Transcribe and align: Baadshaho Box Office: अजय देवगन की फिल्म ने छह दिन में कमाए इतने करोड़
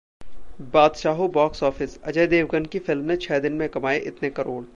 Baadshaho 0.71 1.27
Box 1.31 1.61
Office: 1.61 1.97
अजय 2.03 2.27
देवगन 2.27 2.65
की 2.65 2.79
फिल्म 2.79 3.05
ने 3.05 3.17
छह 3.17 3.39
दिन 3.39 3.53
में 3.53 3.67
कमाए 3.69 3.99
इतने 3.99 4.29
करोड़ 4.29 4.63